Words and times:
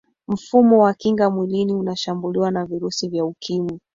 mfumo 0.27 0.77
wa 0.83 0.93
kinga 0.93 1.29
mwili 1.29 1.73
unashambuliwa 1.73 2.51
na 2.51 2.65
virusi 2.65 3.07
vya 3.07 3.25
ukimwi 3.25 3.79